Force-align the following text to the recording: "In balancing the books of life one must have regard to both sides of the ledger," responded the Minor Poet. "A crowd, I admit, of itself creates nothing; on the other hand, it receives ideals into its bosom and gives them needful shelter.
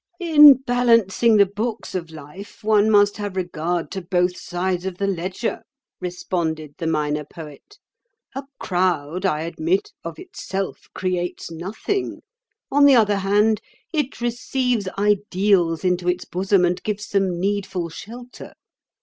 "In 0.19 0.55
balancing 0.65 1.37
the 1.37 1.45
books 1.45 1.93
of 1.93 2.09
life 2.09 2.63
one 2.63 2.89
must 2.89 3.17
have 3.17 3.35
regard 3.35 3.91
to 3.91 4.01
both 4.01 4.35
sides 4.35 4.83
of 4.87 4.97
the 4.97 5.05
ledger," 5.05 5.61
responded 5.99 6.73
the 6.79 6.87
Minor 6.87 7.23
Poet. 7.23 7.77
"A 8.33 8.41
crowd, 8.59 9.27
I 9.27 9.41
admit, 9.41 9.91
of 10.03 10.17
itself 10.17 10.87
creates 10.95 11.51
nothing; 11.51 12.21
on 12.71 12.85
the 12.85 12.95
other 12.95 13.17
hand, 13.17 13.61
it 13.93 14.19
receives 14.21 14.87
ideals 14.97 15.83
into 15.83 16.09
its 16.09 16.25
bosom 16.25 16.65
and 16.65 16.81
gives 16.81 17.09
them 17.09 17.39
needful 17.39 17.89
shelter. 17.89 18.53